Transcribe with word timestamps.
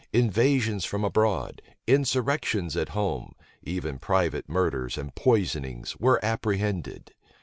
Invasions 0.13 0.83
from 0.83 1.03
abroad, 1.03 1.61
insurrections 1.85 2.75
at 2.75 2.89
home, 2.97 3.33
even 3.61 3.99
private 3.99 4.49
murders 4.49 4.97
and 4.97 5.13
poisonings, 5.13 5.95
were 5.99 6.19
apprehended. 6.25 7.13